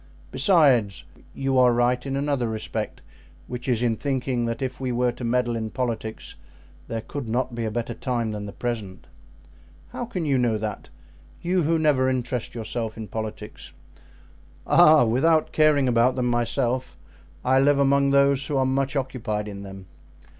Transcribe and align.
Besides, 0.31 1.03
you 1.35 1.59
are 1.59 1.71
right 1.75 2.03
in 2.07 2.15
another 2.15 2.47
respect, 2.49 3.03
which 3.45 3.67
is 3.67 3.83
in 3.83 3.95
thinking 3.97 4.45
that 4.47 4.59
if 4.59 4.79
we 4.79 4.91
were 4.91 5.11
to 5.11 5.23
meddle 5.23 5.55
in 5.55 5.69
politics 5.69 6.33
there 6.87 7.01
could 7.01 7.27
not 7.29 7.53
be 7.53 7.65
a 7.65 7.69
better 7.69 7.93
time 7.93 8.31
than 8.31 8.47
the 8.47 8.51
present." 8.51 9.05
"How 9.89 10.05
can 10.05 10.25
you 10.25 10.39
know 10.39 10.57
that? 10.57 10.89
You 11.43 11.61
who 11.61 11.77
never 11.77 12.09
interest 12.09 12.55
yourself 12.55 12.97
in 12.97 13.09
politics?" 13.09 13.73
"Ah! 14.65 15.03
without 15.05 15.51
caring 15.51 15.87
about 15.87 16.15
them 16.15 16.25
myself, 16.31 16.97
I 17.45 17.59
live 17.59 17.77
among 17.77 18.09
those 18.09 18.47
who 18.47 18.57
are 18.57 18.65
much 18.65 18.95
occupied 18.95 19.47
in 19.47 19.61
them. 19.61 19.85